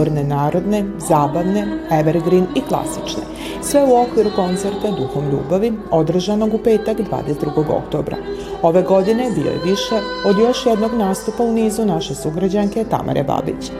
[0.00, 3.22] Izvorne narodne, zabavne, evergreen i klasične.
[3.62, 7.76] Sve u okviru koncerta Duhom ljubavi, održanog u petak 22.
[7.76, 8.16] oktobra.
[8.62, 9.94] Ove godine bio je više
[10.24, 13.70] od još jednog nastupa u nizu naše sugrađanke Tamare Babić.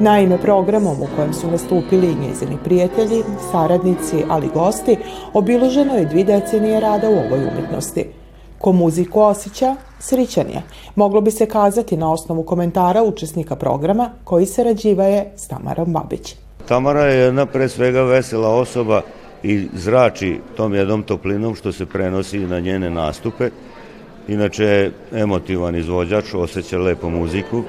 [0.00, 3.22] Naime, programom u kojem su nastupili i njezini prijatelji,
[3.52, 4.96] saradnici, ali gosti,
[5.32, 8.13] obiloženo je dvi decenije rada u ovoj umetnosti.
[8.64, 10.62] Ko muziku osjeća, srićan je.
[10.94, 16.34] Moglo bi se kazati na osnovu komentara učesnika programa koji se rađivaje s Tamarom Babić.
[16.68, 19.02] Tamara je jedna pre svega vesela osoba
[19.42, 23.50] i zrači tom jednom toplinom što se prenosi na njene nastupe.
[24.28, 27.62] Inače je emotivan izvođač, osjeća lepo muziku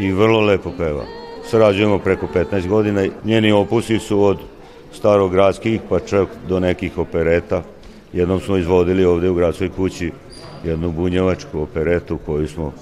[0.00, 1.04] i vrlo lepo peva.
[1.50, 3.06] Sarađujemo preko 15 godina.
[3.24, 4.38] Njeni opusi su od
[4.92, 7.62] starogradskih pa čak do nekih opereta.
[8.16, 10.12] Jednom smo izvodili ovde u gradskoj kući
[10.64, 12.72] jednu bunjevačku operetu koju smo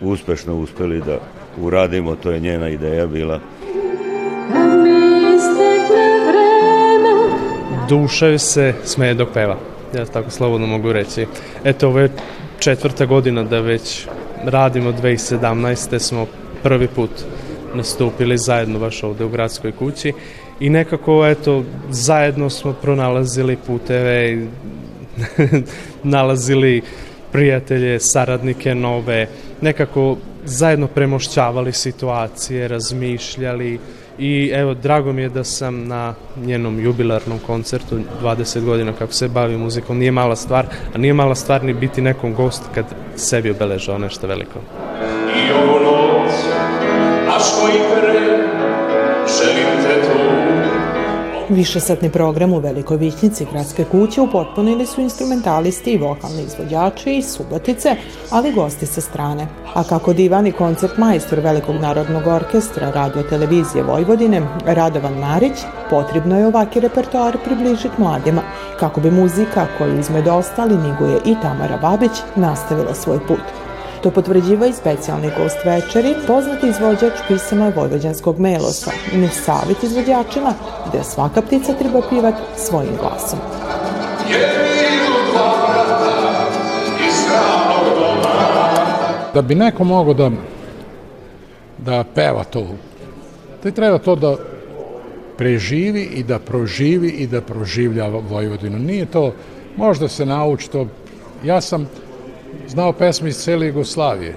[0.00, 1.18] uspešno uspeli da
[1.60, 3.40] uradimo, to je njena ideja bila.
[7.88, 9.58] Duša se smeje dok peva,
[9.94, 11.26] ja tako slobodno mogu reći.
[11.64, 12.10] Eto, ovo je
[12.58, 14.06] četvrta godina da već
[14.44, 15.98] radimo, 2017.
[15.98, 16.26] smo
[16.62, 17.10] prvi put
[17.74, 20.12] nastupili zajedno baš ovde u gradskoj kući
[20.60, 24.38] i nekako eto zajedno smo pronalazili puteve
[26.02, 26.82] nalazili
[27.32, 29.28] prijatelje, saradnike nove,
[29.60, 33.78] nekako zajedno premošćavali situacije, razmišljali
[34.18, 39.28] i evo, drago mi je da sam na njenom jubilarnom koncertu 20 godina kako se
[39.28, 42.84] bavi muzikom, nije mala stvar, a nije mala stvar ni biti nekom gost kad
[43.16, 44.58] sebi obeležao nešto veliko.
[45.36, 46.32] I ovo noć,
[47.26, 48.05] naš koji želim
[51.48, 57.96] Višesatni program u Velikoj Vićnici Gradske kuće upotpunili su instrumentalisti i vokalni izvođači iz Subotice,
[58.30, 59.46] ali gosti sa strane.
[59.74, 65.58] A kako divani koncert majstor Velikog narodnog orkestra radio televizije Vojvodine, Radovan Marić,
[65.90, 68.42] potrebno je ovaki repertoar približiti mladima,
[68.80, 73.65] kako bi muzika koju između ostali niguje i Tamara Babić nastavila svoj put.
[74.06, 80.54] To potvrđiva i specijalni gost večeri, poznati izvođač pisama Vojvođanskog melosa, ni savjet izvođačima
[80.88, 83.38] gde svaka ptica treba pivati svojim glasom.
[89.34, 90.30] Da bi neko mogo da,
[91.78, 92.66] da peva to,
[93.62, 94.36] da treba to da
[95.36, 98.78] preživi i da proživi i da proživlja Vojvodinu.
[98.78, 99.32] Nije to,
[99.76, 100.86] možda se nauči to,
[101.44, 101.88] ja sam
[102.68, 104.34] znao pesme iz cele Jugoslavije,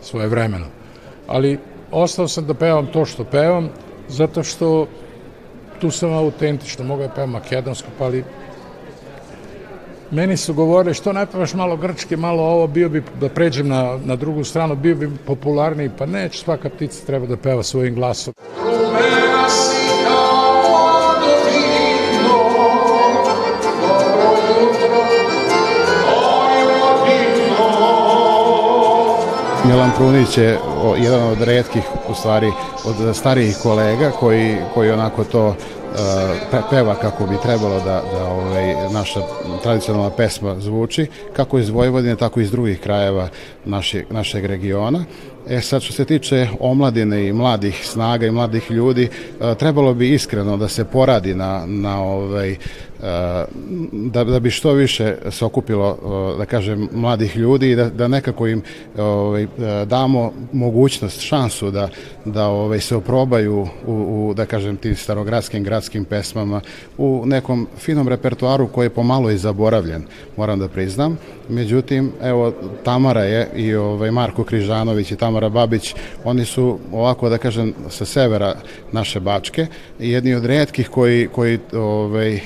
[0.00, 0.66] svoje vremeno.
[1.26, 1.58] Ali
[1.90, 3.70] ostao sam da pevam to što pevam,
[4.08, 4.86] zato što
[5.80, 8.24] tu sam autentično, mogu da pevam makedonsko, pa ali
[10.10, 13.98] meni su govorili što ne pevaš malo grčki, malo ovo, bio bi da pređem na,
[14.04, 18.34] na drugu stranu, bio bi popularniji, pa neće, svaka ptica treba da peva svojim glasom.
[29.82, 30.58] Milan Prunić je
[31.02, 32.52] jedan od redkih, u stvari,
[32.84, 35.54] od starijih kolega koji, koji onako to uh,
[36.70, 39.20] peva kako bi trebalo da, da ovaj, naša
[39.62, 43.28] tradicionalna pesma zvuči, kako iz Vojvodine, tako i iz drugih krajeva
[43.64, 45.04] naše, našeg regiona.
[45.48, 49.08] E sad što se tiče omladine i mladih snaga i mladih ljudi,
[49.40, 52.56] uh, trebalo bi iskreno da se poradi na, na ovaj,
[53.92, 55.98] da, da bi što više se okupilo,
[56.38, 58.62] da kažem, mladih ljudi i da, da nekako im
[58.98, 59.46] ovaj,
[59.86, 61.88] damo mogućnost, šansu da,
[62.24, 66.60] da ovaj, se oprobaju u, u, da kažem, tim starogradskim, gradskim pesmama,
[66.98, 70.04] u nekom finom repertoaru koji je pomalo i zaboravljen,
[70.36, 71.18] moram da priznam.
[71.48, 72.52] Međutim, evo,
[72.84, 75.94] Tamara je i ovaj, Marko Križanović i Tamara Babić,
[76.24, 78.54] oni su ovako, da kažem, sa severa
[78.92, 79.66] naše Bačke,
[79.98, 82.40] jedni od redkih koji, koji ovaj,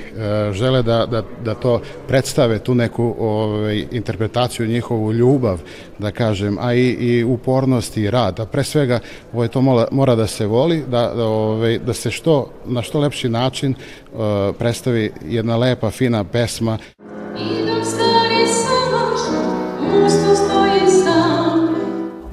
[0.53, 5.61] žele da, da, da to predstave tu neku ovaj, interpretaciju njihovu ljubav,
[5.99, 8.41] da kažem, a i, i upornost i rad.
[8.41, 9.01] A pre svega
[9.33, 13.01] ovaj, to mora, mora da se voli, da, da, ovaj, da se što, na što
[13.01, 14.21] lepši način uh,
[14.59, 16.79] predstavi jedna lepa, fina pesma.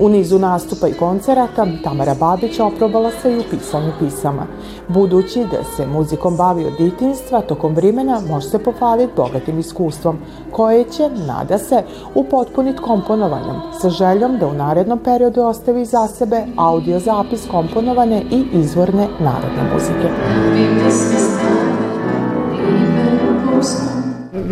[0.03, 4.45] U nizu nastupa i koncerata Tamara Babić oprobala se i u pisanju pisama.
[4.87, 10.17] Budući da se muzikom bavi od ditinstva, tokom vremena može se pofaliti bogatim iskustvom,
[10.51, 11.83] koje će, nada se,
[12.15, 18.45] upotpuniti komponovanjem, sa željom da u narednom periodu ostavi za sebe audio zapis komponovane i
[18.53, 20.09] izvorne narodne muzike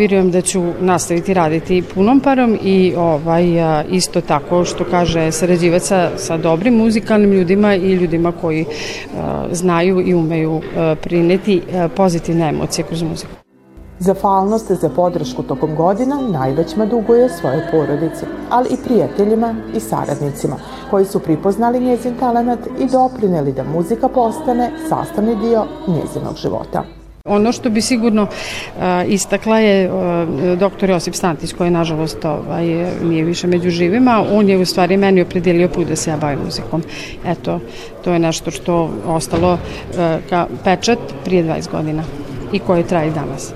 [0.01, 3.45] vjerujem da ću nastaviti raditi punom parom i ovaj,
[3.89, 8.65] isto tako što kaže sarađivati sa, sa dobrim muzikalnim ljudima i ljudima koji
[9.51, 10.61] znaju i umeju
[11.01, 11.61] prineti
[11.95, 13.31] pozitivne emocije kroz muziku.
[13.99, 20.55] Zahvalnost za podršku tokom godina najvećma duguje svoje porodici, ali i prijateljima i saradnicima,
[20.89, 27.00] koji su pripoznali njezin talent i doprineli da muzika postane sastavni dio njezinog života.
[27.25, 28.27] Ono što bi sigurno
[29.07, 29.89] istakla je
[30.59, 32.65] doktor Josip Stantić koji nažalost ovaj,
[33.03, 34.25] nije više među živima.
[34.31, 36.83] On je u stvari meni opredelio put da se ja bavim muzikom.
[37.25, 37.59] Eto,
[38.03, 39.57] to je nešto što ostalo
[40.29, 42.03] ka pečat prije 20 godina
[42.51, 43.53] i koje traje danas.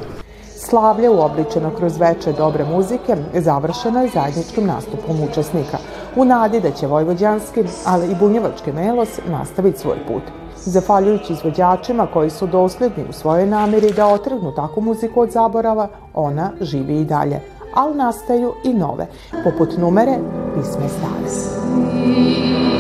[0.56, 5.78] Slavlje uobličeno kroz veče dobre muzike završeno je zajedničkim nastupom učesnika
[6.16, 10.24] u nadi da će vojvođanski, ali i bunjevački melos nastaviti svoj put.
[10.66, 16.52] Zahvaljujući izvođačima koji su dosledni u svojoj nameri da otrgnu takvu muziku od zaborava, ona
[16.62, 17.40] živi i dalje,
[17.74, 19.08] ali nastaju i nove,
[19.44, 20.18] poput numere
[20.56, 22.75] Pisme stare.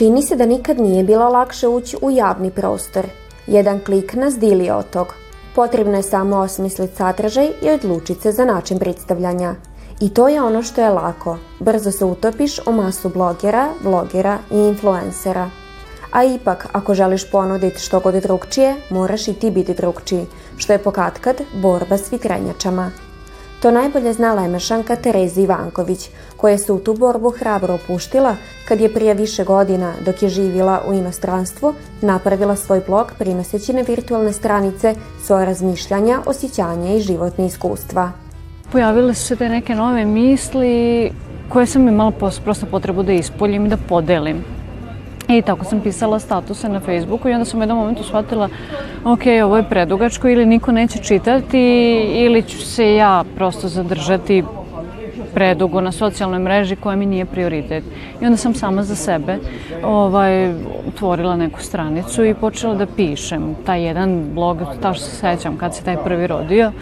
[0.00, 3.06] Čini se da nikad nije bilo lakše ući u javni prostor.
[3.46, 5.14] Jedan klik nas dili od tog.
[5.54, 9.54] Potrebno je samo osmisliti sadržaj i odlučiti se za način predstavljanja.
[10.00, 11.38] I to je ono što je lako.
[11.58, 15.50] Brzo se utopiš u masu blogera, vlogera i influencera.
[16.12, 20.26] A ipak, ako želiš ponuditi što god drugčije, moraš i ti biti drugčiji,
[20.56, 22.90] što je pokatkad borba s vitrenjačama.
[23.62, 28.36] To najbolje zna Lemešanka Tereza Ivanković, koja se u tu borbu hrabro opuštila
[28.68, 33.82] kad je prije više godina, dok je živjela u inostranstvu, napravila svoj blog prinoseći na
[33.82, 38.12] virtualne stranice svoje razmišljanja, osjećanja i životne iskustva.
[38.72, 41.12] Pojavile su se te neke nove misli
[41.48, 42.12] koje sam imala
[42.44, 44.44] prosto potrebu da ispoljim i da podelim.
[45.30, 48.48] I tako sam pisala statuse na Facebooku i onda sam u jednom momentu shvatila
[49.04, 51.60] ok, ovo je predugačko ili niko neće čitati
[52.14, 54.44] ili ću se ja prosto zadržati
[55.34, 57.84] predugo na socijalnoj mreži koja mi nije prioritet.
[58.20, 59.38] I onda sam sama za sebe
[59.82, 60.52] ovaj,
[60.88, 63.54] otvorila neku stranicu i počela da pišem.
[63.66, 66.72] Taj jedan blog, ta što se sećam kad se taj prvi rodio,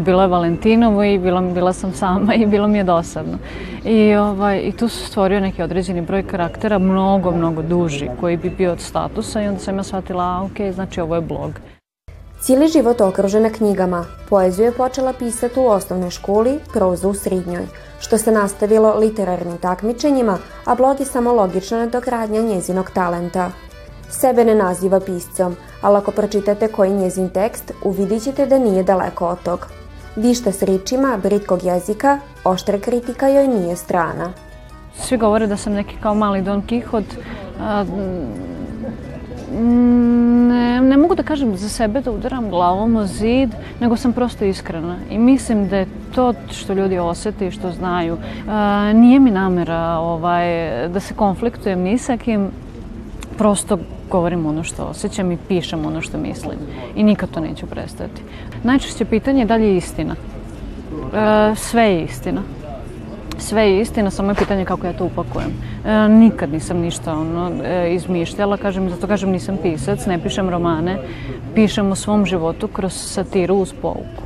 [0.00, 3.38] bilo je Valentinovo i bila, bila sam sama i bilo mi je dosadno.
[3.84, 8.50] I, ovaj, I tu se stvorio neki određeni broj karaktera, mnogo, mnogo duži, koji bi
[8.50, 11.50] bio od statusa i onda sam ja shvatila, ok, znači ovo je blog.
[12.40, 14.04] Cijeli život okružena knjigama.
[14.28, 17.66] Poeziju je počela pisati u osnovnoj školi, prozu u srednjoj,
[18.00, 23.50] što se nastavilo literarnim takmičenjima, a blog je samo logična nadogradnja njezinog talenta.
[24.10, 29.26] Sebe ne naziva piscom, ali ako pročitate koji njezin tekst, uvidit ćete da nije daleko
[29.26, 29.66] od tog.
[30.16, 34.32] Višta s ričima britkog jezika, oštra kritika joj nije strana.
[34.96, 37.04] Svi govore da sam neki kao mali Don Kihot.
[39.52, 44.44] Ne, ne mogu da kažem za sebe da udaram glavom o zid, nego sam prosto
[44.44, 44.96] iskrena.
[45.10, 48.16] I mislim da je to što ljudi osete i što znaju.
[48.94, 50.46] Nije mi namera ovaj,
[50.88, 52.50] da se konfliktujem ni sa kim,
[53.38, 53.78] prosto
[54.10, 56.56] govorim ono što osjećam i pišem ono što mislim.
[56.96, 58.22] I nikad to neću prestati.
[58.62, 60.14] Najčešće pitanje je da li je istina.
[61.14, 62.42] E, sve je istina.
[63.38, 65.50] Sve je istina, samo je pitanje kako ja to upakujem.
[65.84, 70.98] E, nikad nisam ništa ono, e, izmišljala, kažem, zato kažem nisam pisac, ne pišem romane,
[71.54, 74.22] pišem o svom životu kroz satiru uz pouku.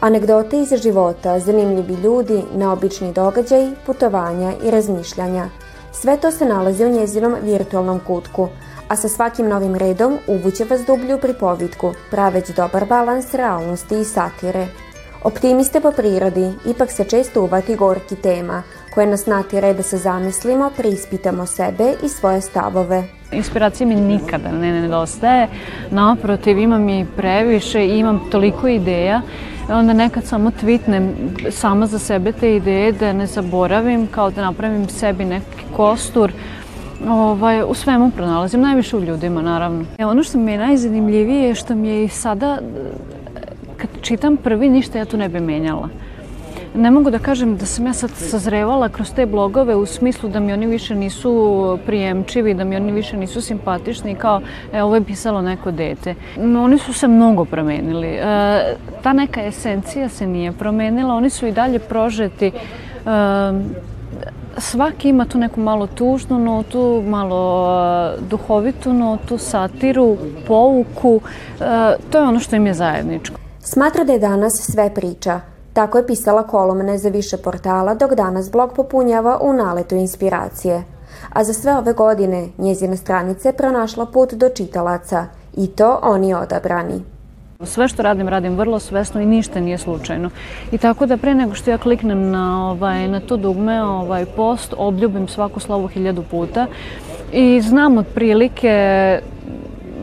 [0.00, 5.61] Anegdote iz života, zanimljivi ljudi, neobični događaji, putovanja i razmišljanja.
[5.92, 8.48] Sve to se nalazi u njezinom virtualnom kutku,
[8.88, 14.66] a sa svakim novim redom uvuće vas dublju pripovitku, praveć dobar balans realnosti i satire.
[15.24, 18.62] Optimiste po prirodi, ipak se često uvati gorki tema,
[18.94, 23.04] koje nas natire da se zamislimo, preispitamo sebe i svoje stavove.
[23.32, 25.48] Inspiracija mi nikada ne nedostaje,
[25.90, 29.22] naprotiv imam i previše i imam toliko ideja,
[29.68, 31.10] onda nekad samo tweetnem
[31.50, 36.32] sama za sebe te ideje da ne zaboravim, kao da napravim sebi neki kostur,
[37.08, 39.84] ovaj, u svemu pronalazim, najviše u ljudima naravno.
[39.98, 42.58] E, ono što mi je najzanimljivije je što mi je i sada,
[43.76, 45.88] kad čitam prvi, ništa ja tu ne bi menjala.
[46.74, 50.40] ne mogu da kažem da sam ja sad sazrevala kroz te blogove u smislu da
[50.40, 54.40] mi oni više nisu prijemčivi, da mi oni više nisu simpatični kao
[54.72, 56.14] e, ovo je pisalo neko dete.
[56.36, 58.08] No, oni su se mnogo promenili.
[58.08, 58.22] E,
[59.02, 62.52] ta neka esencija se nije promenila, oni su i dalje prožeti e,
[64.58, 67.64] svaki ima tu neku malo tužnu notu, malo
[68.18, 70.16] uh, duhovitu notu, satiru,
[70.46, 71.14] pouku.
[71.14, 71.20] Uh,
[72.10, 73.36] to je ono što im je zajedničko.
[73.60, 75.40] Smatra da je danas sve priča.
[75.72, 80.84] Tako je pisala kolumne za više portala, dok danas blog popunjava u naletu inspiracije.
[81.32, 87.11] A za sve ove godine njezine stranice pronašla put do čitalaca i to oni odabrani.
[87.64, 90.30] Sve što radim, radim vrlo svesno i ništa nije slučajno.
[90.72, 94.74] I tako da pre nego što ja kliknem na, ovaj, na to dugme, ovaj post,
[94.76, 96.66] obljubim svaku slovu hiljadu puta
[97.32, 99.18] i znam otprilike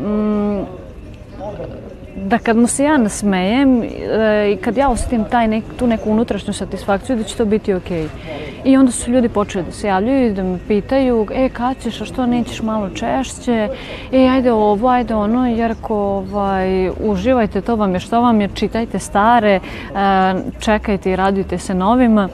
[0.06, 0.60] mm,
[2.16, 3.88] da kad mu se ja nasmejem e,
[4.52, 8.04] i kad ja osetim taj nek, tu neku unutrašnju satisfakciju da će to biti okej.
[8.04, 8.49] Okay.
[8.64, 12.02] I onda su ljudi počeli da se javljaju i da me pitaju e kad ćeš,
[12.02, 13.70] a što nećeš malo češće,
[14.12, 18.50] e ajde ovo, ajde ono, jer ko ovaj, uživajte, to vam je što vam je,
[18.54, 19.62] čitajte stare, e,
[20.60, 22.30] čekajte i radujte se novima.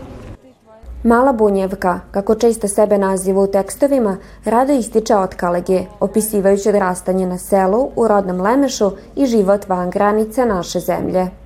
[1.04, 7.38] Mala Bunjevka, kako često sebe naziva u tekstovima, rado ističe od Kalege, opisivajući odrastanje na
[7.38, 11.45] selu, u rodnom Lemešu i život van granice naše zemlje.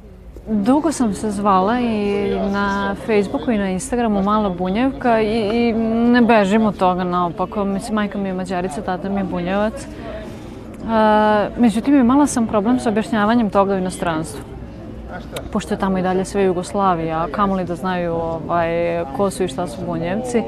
[0.51, 5.74] Dugo sam se zvala i na Facebooku i na Instagramu Mala Bunjevka i, i
[6.12, 7.65] ne bežim od toga naopako.
[7.65, 9.74] Mislim, majka mi je mađarica, tata mi je bunjevac.
[9.84, 10.89] Uh,
[11.58, 14.41] međutim, imala sam problem sa objašnjavanjem toga u inostranstvu
[15.51, 18.70] pošto je tamo i dalje sve Jugoslavija, kamoli da znaju ovaj,
[19.18, 20.38] ko su i šta su bunjevci.
[20.38, 20.44] E,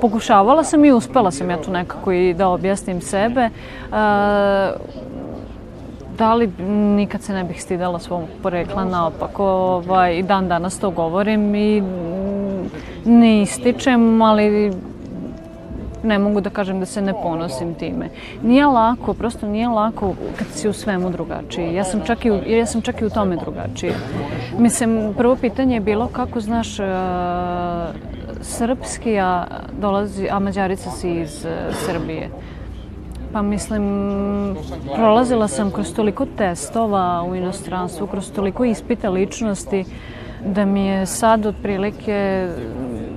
[0.00, 3.40] pokušavala sam i uspela sam ja tu nekako i da objasnim sebe.
[3.40, 3.50] E,
[3.90, 4.74] da
[6.34, 6.50] li
[6.96, 11.82] nikad se ne bih stidala svog porekla naopako, ovaj, dan danas to govorim i
[13.04, 14.72] ne ističem, ali
[16.02, 18.08] ne mogu da kažem da se ne ponosim time.
[18.42, 21.74] Nije lako, prosto nije lako kad si u svemu drugačiji.
[21.74, 23.92] Ja sam čak i u, ja sam čak i u tome drugačiji.
[24.58, 26.86] Mislim, prvo pitanje je bilo kako znaš uh,
[28.40, 29.44] srpski, a
[29.80, 32.30] dolazi, a mađarica si iz uh, Srbije.
[33.32, 34.56] Pa mislim,
[34.94, 39.84] prolazila sam kroz toliko testova u inostranstvu, kroz toliko ispita ličnosti,
[40.46, 42.48] da mi je sad otprilike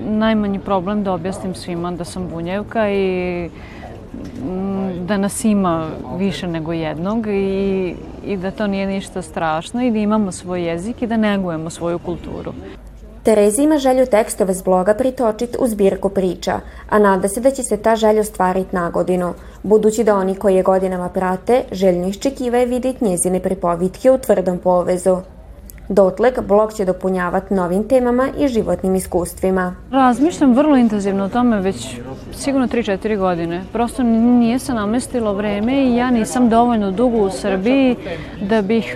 [0.05, 3.49] najmanji problem da objasnim svima da sam bunjevka i
[4.43, 9.91] mm, da nas ima više nego jednog i, i da to nije ništa strašno i
[9.91, 12.53] da imamo svoj jezik i da negujemo svoju kulturu.
[13.23, 17.63] Tereza ima želju tekstove s bloga pritočiti u zbirku priča, a nada se da će
[17.63, 22.67] se ta želja ostvariti na godinu, budući da oni koji je godinama prate željno iščekivaju
[22.67, 25.17] vidjeti njezine pripovitke u tvrdom povezu.
[25.93, 29.75] Dotlek blog će dopunjavati novim temama i životnim iskustvima.
[29.91, 31.97] Razmišljam vrlo intenzivno o tome već
[32.35, 33.63] sigurno 3-4 godine.
[33.73, 37.95] Prosto nije se namestilo vreme i ja nisam dovoljno dugo u Srbiji
[38.41, 38.93] da bih,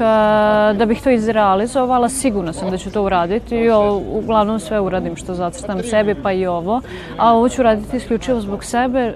[0.77, 2.09] da bih to izrealizovala.
[2.09, 3.69] Sigurno sam da ću to uraditi
[4.11, 6.81] uglavnom sve uradim što zacrtam sebi pa i ovo.
[7.17, 9.15] A ovo ću raditi isključivo zbog sebe.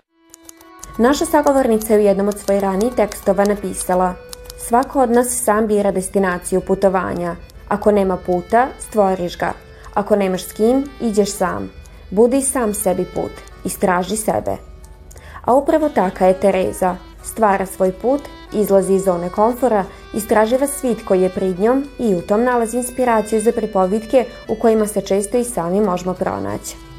[0.98, 4.14] Naša sagovornica je u jednom od svojih ranijih tekstova napisala
[4.58, 7.36] Svako od nas sam bira destinaciju putovanja–
[7.72, 9.54] Ako nema puta, stvoriš ga.
[9.94, 11.72] Ako nemaš s kim, iđeš sam.
[12.10, 13.32] Budi sam sebi put.
[13.66, 14.58] Istraži sebe.
[15.46, 16.96] A upravo taka je Tereza.
[17.24, 18.22] Stvara svoj put,
[18.54, 23.42] izlazi iz zone komfora, istraživa svit koji je prid njom i u tom nalazi inspiraciju
[23.42, 26.91] za pripovitke u kojima se često i sami možemo pronaći.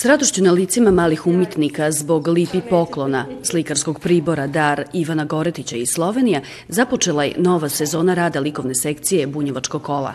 [0.00, 5.88] S radošću na licima malih umetnika zbog lipi poklona, slikarskog pribora Dar Ivana Goretića iz
[5.88, 10.14] Slovenija započela je nova sezona rada likovne sekcije Bunjevačko kola.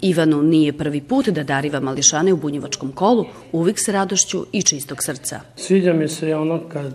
[0.00, 4.98] Ivanu nije prvi put da dariva mališane u bunjevačkom kolu, uvijek sa radošću i čistog
[5.02, 5.40] srca.
[5.56, 6.94] Sviđa mi se ono kad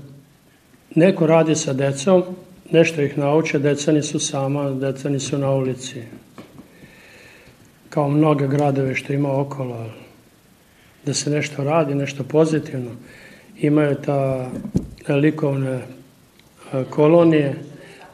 [0.95, 2.23] neko radi sa decom,
[2.71, 6.01] nešto ih nauče, deca nisu sama, deca nisu na ulici.
[7.89, 9.85] Kao mnoge gradove što ima okolo,
[11.05, 12.91] da se nešto radi, nešto pozitivno.
[13.57, 14.49] Imaju ta
[15.07, 15.81] likovne
[16.89, 17.55] kolonije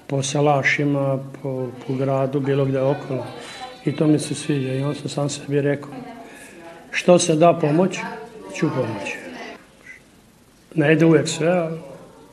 [0.07, 3.25] po salašima, po, po gradu, bilo gde okolo.
[3.85, 4.73] I to mi se sviđa.
[4.73, 5.89] I on sam sam sebi rekao,
[6.91, 7.97] što se da pomoć,
[8.55, 9.17] ću pomoći.
[10.75, 11.77] Ne ide uvek sve, ali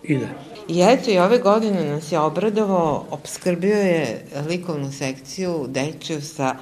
[0.02, 0.28] ide.
[0.68, 6.56] I eto, i ove godine nas je obradovao, obskrbio je likovnu sekciju dečju sa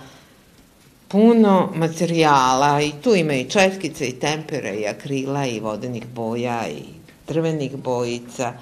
[1.09, 6.83] puno materijala i tu ima i četkice i tempera i akrila i vodenih boja i
[7.29, 8.53] drvenih bojica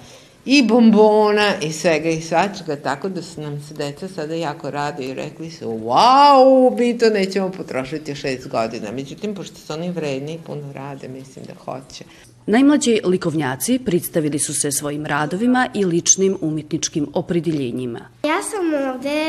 [0.45, 5.03] i bombona i svega i svačega, tako da su nam se deca sada jako rado
[5.03, 8.91] i rekli su, wow, mi to nećemo potrošiti šest godina.
[8.91, 12.03] Međutim, pošto su oni vredni i puno rade, mislim da hoće.
[12.47, 17.99] Najmlađi likovnjaci predstavili su se svojim radovima i ličnim umetničkim opredjeljenjima.
[18.23, 19.25] Ja sam ovde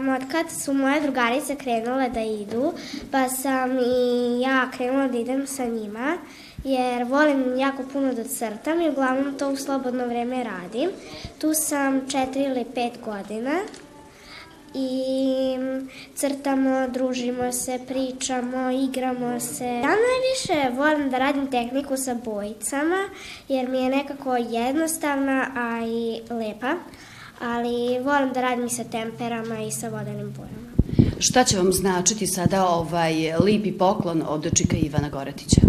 [0.00, 2.72] um, od kad su moje drugarice krenule da idu,
[3.10, 6.16] pa sam i ja krenula da idem sa njima,
[6.64, 10.90] jer volim jako puno da crtam i uglavnom to u slobodno vreme radim.
[11.38, 13.60] Tu sam četiri ili pet godina
[14.74, 15.56] i
[16.14, 19.64] crtamo, družimo se, pričamo, igramo se.
[19.64, 23.08] Ja najviše volim da radim tehniku sa bojicama
[23.48, 26.74] jer mi je nekako jednostavna, a i lepa,
[27.40, 30.70] ali volim da radim i sa temperama i sa vodenim bojama.
[31.18, 35.60] Šta će vam značiti sada ovaj lipi poklon od Čika Ivana Goretića?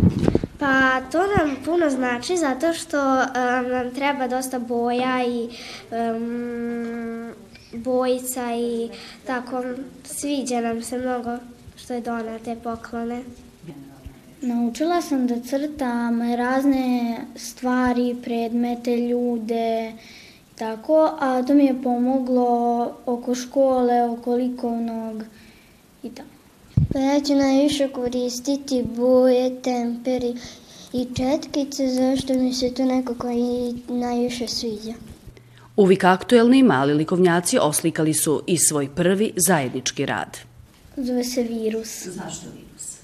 [0.60, 5.50] Pa to nam puno znači zato što um, nam treba dosta boja i
[5.92, 7.34] um,
[7.74, 8.90] bojica i
[9.28, 9.63] tako
[10.04, 11.38] sviđa nam se mnogo
[11.75, 13.24] što je donao te poklone.
[14.42, 19.94] Naučila sam da crtam razne stvari, predmete, ljude,
[20.62, 25.24] tako, a to mi je pomoglo oko škole, oko likovnog
[26.03, 26.30] i tako.
[26.94, 30.36] Pa ja ću najviše koristiti boje, temperi
[30.94, 34.94] i četkice, zašto mi se to nekako i najviše sviđa.
[35.75, 40.38] Uvijek aktuelni mali likovnjaci oslikali su i svoj prvi zajednički rad.
[40.98, 42.08] Zove se virus.
[42.08, 43.00] Zašto virus?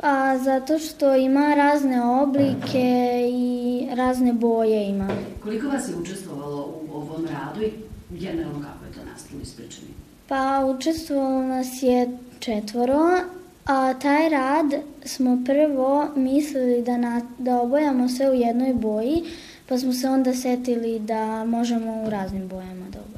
[0.00, 5.08] Pa zato što ima razne oblike i razne boje ima.
[5.42, 7.72] Koliko vas je učestvovalo u ovom radu i
[8.10, 9.88] generalno kako je to nastalo ispričani?
[10.28, 13.20] Pa učestvovalo nas je četvoro,
[13.66, 19.22] a taj rad smo prvo mislili da, na, da obojamo sve u jednoj boji,
[19.68, 23.13] pa smo se onda setili da možemo u raznim bojama da obojamo.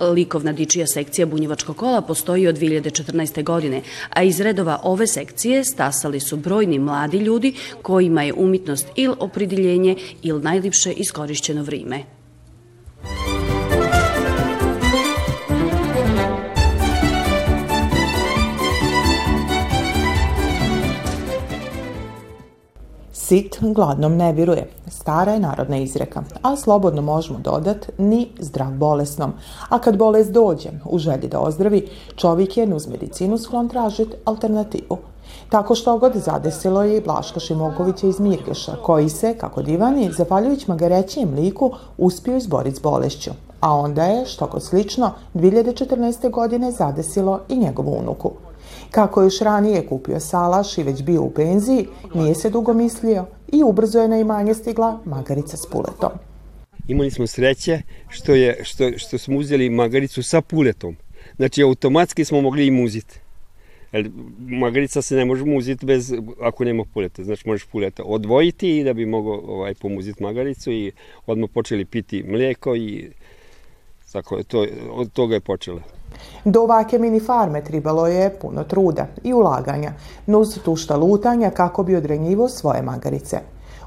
[0.00, 3.42] Likovna dičija sekcija Bunjevačkog kola postoji od 2014.
[3.44, 9.12] godine, a iz redova ove sekcije stasali su brojni mladi ljudi kojima je umitnost il
[9.18, 12.21] opridiljenje il najlipše iskorišćeno vrime.
[23.32, 29.32] Sit gladnom ne viruje, stara je narodna izreka, a slobodno možemo dodat ni zdrav bolesnom.
[29.68, 34.98] A kad bolest dođe, u želji da ozdravi, čovjek je uz medicinu sklon tražiti alternativu.
[35.48, 40.70] Tako što god zadesilo je i Blaška Šimokovića iz Mirgeša, koji se, kako divani, zahvaljujući
[40.70, 43.30] magarećijem liku, uspio izboriti s bolešću.
[43.60, 46.30] A onda je, što kod slično, 2014.
[46.30, 48.30] godine zadesilo i njegovu unuku.
[48.92, 53.26] Kako je još ranije kupio salaš i već bio u penziji, nije se dugo mislio
[53.52, 56.10] i ubrzo je na imanje stigla magarica s puletom.
[56.88, 60.96] Imali smo sreće što, je, što, što smo uzeli magaricu sa puletom.
[61.36, 63.20] Znači, automatski smo mogli i muziti.
[63.92, 67.24] Jer magarica se ne može muziti bez, ako nema puleta.
[67.24, 70.92] Znači, možeš puleta odvojiti i da bi mogao ovaj, pomuziti magaricu i
[71.26, 73.10] odmah počeli piti mlijeko i
[74.12, 75.80] tako, to, od toga je počelo.
[76.44, 79.92] Do ovake mini farme tribalo je puno truda i ulaganja,
[80.26, 83.38] nuz tušta lutanja kako bi odrenjivo svoje magarice.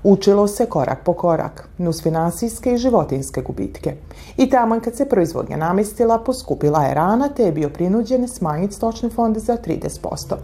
[0.04, 3.96] Učilo se korak po korak, nuz finansijske i životinske gubitke.
[4.38, 9.10] I taman kad se proizvodnja namestila, poskupila je rana, te je bio prinuđen smanjiti stočne
[9.10, 10.36] fonde za 30%.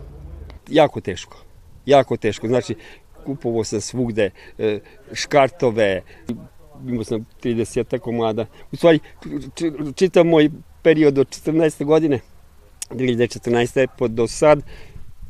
[0.69, 1.37] Jako teško,
[1.85, 2.47] jako teško.
[2.47, 2.75] Znači,
[3.25, 4.79] kupovo sam svugde e,
[5.13, 6.01] škartove,
[6.87, 8.45] imao sam 30 komada.
[8.71, 8.99] U stvari,
[9.95, 10.49] čitav moj
[10.81, 11.85] period od 14.
[11.85, 12.19] godine,
[12.89, 13.87] 2014.
[13.97, 14.61] pod do sad,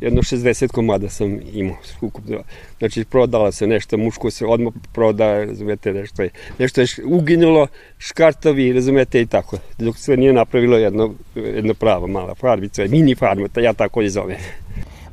[0.01, 2.43] jedno 60 komada sam imao ukupno.
[2.79, 8.73] Znači, prodala se nešto, muško se odmah proda, razumete, nešto je, nešto je uginulo, škartovi,
[8.73, 9.57] razumete, i tako.
[9.77, 14.37] Dok sve nije napravilo jedno, jedno pravo mala farmica, mini farma, ja tako je zove.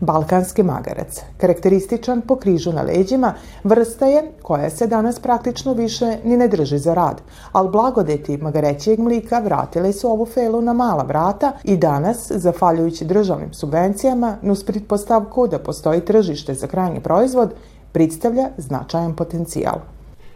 [0.01, 3.35] Balkanski magarac, karakterističan po križu na leđima,
[3.65, 8.99] vrsta je koja se danas praktično više ni ne drži za rad, ali blagodeti magarećijeg
[8.99, 15.47] mlika vratile su ovu felu na mala vrata i danas, zafaljujući državnim subvencijama, nus pretpostavku
[15.49, 17.55] da postoji tržište za krajnji proizvod,
[17.93, 19.79] predstavlja značajan potencijal.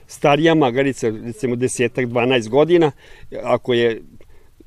[0.07, 2.91] Starija magarica, recimo desetak, 12 godina,
[3.45, 4.03] ako je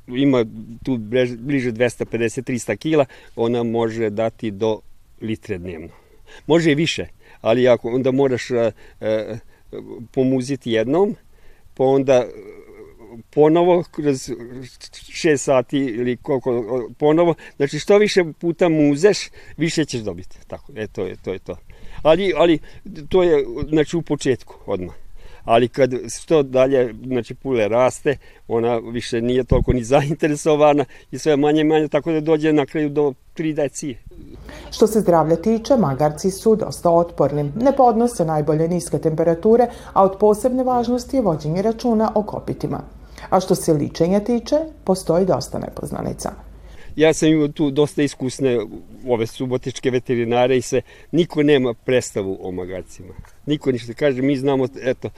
[0.08, 0.46] ima
[0.84, 0.98] tu
[1.38, 4.80] bliže 250-300 kila, ona može dati do
[5.22, 5.90] litre dnevno.
[6.48, 7.08] Može i više,
[7.42, 9.38] ali ako onda moraš a, a,
[10.12, 11.16] pomuziti jednom,
[11.74, 12.26] pa onda
[13.30, 19.18] ponovo kroz 6 sati ili koliko ponovo, znači što više puta muzeš,
[19.58, 20.38] više ćeš dobiti.
[20.48, 21.34] Tako, e, to je to.
[21.34, 21.58] Je to.
[22.02, 22.60] Ali, ali
[23.10, 25.05] to je znači u početku odmah.
[25.46, 31.38] Ali kad što dalje, znači pule raste, ona više nije toliko ni zainteresovana i sve
[31.38, 34.04] manje manje, tako da dođe na kraju do tri decije.
[34.72, 37.52] Što se zdravlja tiče, magarci su dosta otporni.
[37.56, 42.82] Ne podnose najbolje niske temperature, a od posebne važnosti je vođenje računa o kopitima.
[43.30, 46.45] A što se ličenja tiče, postoji dosta nepoznanica.
[46.96, 48.60] Ja sam imao tu dosta iskusne
[49.08, 50.82] ove subotičke veterinare i se
[51.12, 53.14] niko nema predstavu o magarcima.
[53.46, 55.10] Niko ništa kaže, mi znamo, eto,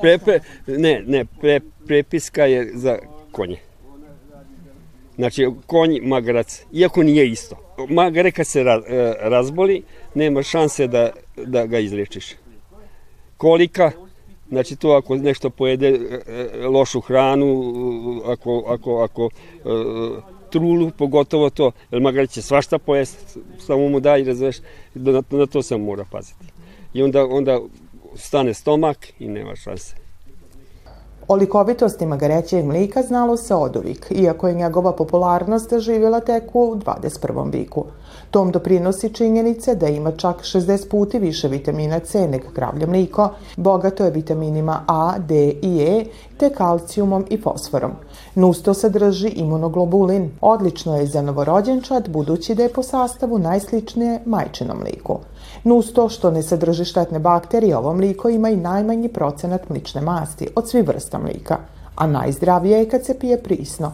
[0.00, 2.98] prepe, ne, ne, pre, prepiska je za
[3.32, 3.58] konje.
[5.16, 7.56] Znači, konj, magarac, iako nije isto.
[7.88, 9.82] Magare se raz, e, razboli,
[10.14, 12.34] nema šanse da, da ga izlečiš.
[13.36, 13.90] Kolika,
[14.48, 17.72] znači to ako nešto pojede e, e, lošu hranu,
[18.26, 19.30] ako, ako, ako
[20.52, 24.56] trulu, pogotovo to, jer magarac će svašta pojesti, samo mu daj, razveš,
[24.94, 26.44] na, na to sam mora paziti.
[26.94, 27.60] I onda, onda
[28.14, 29.94] stane stomak i nema šanse.
[31.28, 36.76] O likovitosti magarećeg mlika znalo se od uvijek, iako je njegova popularnost živjela tek u
[36.76, 37.52] 21.
[37.52, 37.84] viku.
[38.32, 44.04] Tom doprinosi činjenice da ima čak 60 puti više vitamina C nego kravlje mliko, bogato
[44.04, 46.04] je vitaminima A, D i E,
[46.36, 47.90] te kalcijumom i fosforom.
[48.34, 50.30] Nusto sadrži imunoglobulin.
[50.40, 55.18] Odlično je za novorođenčad, budući da je po sastavu najsličnije majčinom mliku.
[55.64, 60.70] Nusto što ne sadrži štetne bakterije, ovo mliko ima i najmanji procenat mlične masti od
[60.70, 61.58] svih vrsta mlika,
[61.96, 63.92] a najzdravije je kad se pije prisno.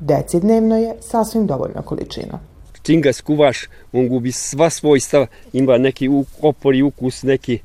[0.00, 2.55] Deci dnevno je sasvim dovoljna količina.
[2.86, 3.58] Čim ga skuvaš,
[3.92, 6.08] on gubi sva svojstva, ima neki
[6.40, 7.58] opor i ukus, neki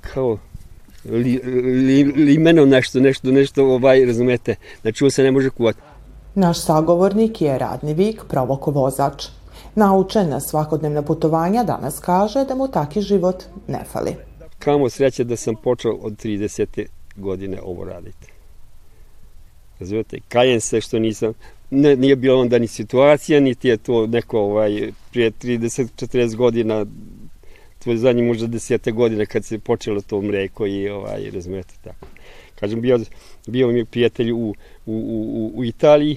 [0.00, 0.38] kao
[1.04, 5.78] li, li, limeno nešto, nešto, nešto, ovaj, razumete, znači on se ne može kuvati.
[6.34, 9.26] Naš sagovornik je radni vik, provoko vozač.
[9.74, 14.16] Naučen na svakodnevna putovanja danas kaže da mu taki život ne fali.
[14.58, 16.86] Kamo sreće da sam počeo od 30.
[17.16, 18.32] godine ovo raditi.
[19.80, 21.32] Razumete, kajem se što nisam,
[21.70, 26.86] ne, nije bilo onda ni situacija, niti je to neko ovaj, prije 30-40 godina,
[27.84, 32.06] to je zadnji možda desete godine kad se počelo to mreko i ovaj, razumete tako.
[32.54, 33.00] Kažem, bio,
[33.46, 34.54] bio mi prijatelj u, u,
[34.86, 36.16] u, u Italiji,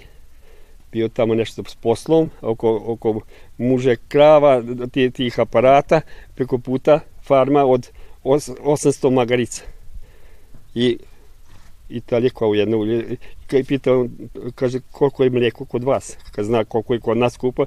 [0.91, 3.21] bio tamo nešto s poslom, oko, oko
[3.57, 4.63] muže krava,
[5.13, 6.01] tih aparata,
[6.35, 7.89] preko puta farma od
[8.23, 9.63] 800 magarica.
[10.75, 10.97] I
[11.89, 12.77] Italije kao jedna
[13.51, 14.09] Kaj pita, on,
[14.55, 16.15] kaže, koliko je mlijeko kod vas?
[16.31, 17.65] Kad zna koliko je kod nas kupa,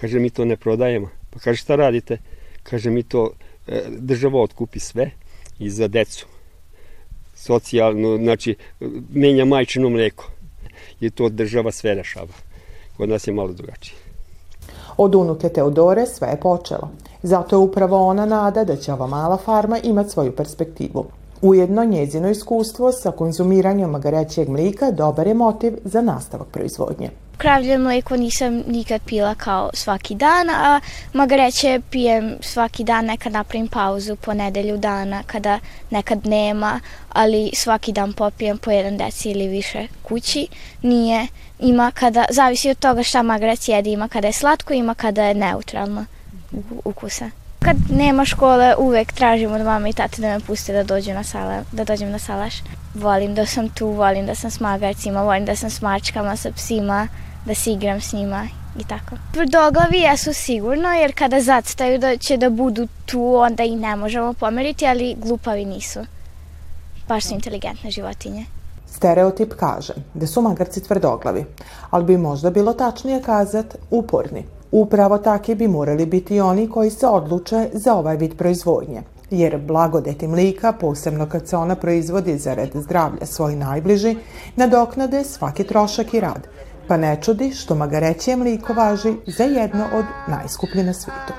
[0.00, 1.08] kaže, mi to ne prodajemo.
[1.30, 2.18] Pa kaže, šta radite?
[2.62, 3.30] Kaže, mi to,
[3.66, 5.10] e, država otkupi sve
[5.58, 6.26] i za decu.
[7.34, 8.54] Socijalno, znači,
[9.14, 10.30] menja majčino mlijeko.
[11.00, 12.34] I to država sve rešava.
[12.96, 13.96] Kod nas je malo drugačije.
[14.96, 16.90] Od unuke Teodore sve je počelo.
[17.22, 21.06] Zato je upravo ona nada da će ova mala farma imati svoju perspektivu.
[21.42, 27.10] Ujedno njezino iskustvo sa konzumiranjem magarećeg mlika dobar je motiv za nastavak proizvodnje.
[27.36, 30.80] Kravlje mlijeko nisam nikad pila kao svaki dan, a
[31.12, 35.58] magareće pijem svaki dan, nekad napravim pauzu po nedelju dana kada
[35.90, 36.80] nekad nema,
[37.12, 40.46] ali svaki dan popijem po jedan deci ili više kući.
[40.82, 41.26] Nije,
[41.58, 45.34] ima kada, zavisi od toga šta magarec jedi, ima kada je slatko, ima kada je
[45.34, 46.04] neutralno
[46.84, 47.30] ukusa.
[47.58, 51.24] Kad nema škole, uvek tražim od mama i tate da me puste da dođem na,
[51.24, 52.54] sala, da dođem na salaš.
[52.94, 56.50] Volim da sam tu, volim da sam s magarcima, volim da sam s mačkama, sa
[56.52, 57.08] psima,
[57.46, 59.16] da se igram s njima i tako.
[59.32, 64.32] Tvrdoglavi jesu sigurno, jer kada zacitaju da će da budu tu, onda ih ne možemo
[64.32, 66.00] pomeriti, ali glupavi nisu.
[67.08, 68.44] Baš su inteligentne životinje.
[68.86, 71.44] Stereotip kaže da su magarci tvrdoglavi,
[71.90, 74.44] ali bi možda bilo tačnije kazat uporni.
[74.72, 80.28] Upravo taki bi morali biti oni koji se odluče za ovaj vid proizvodnje, jer blagodeti
[80.28, 84.16] mlika, posebno kad se ona proizvodi za red zdravlja svoji najbliži,
[84.56, 86.48] nadoknade svaki trošak i rad,
[86.88, 91.32] pa ne čudi što magarećije mliko važi za jedno od najskuplje na svijetu.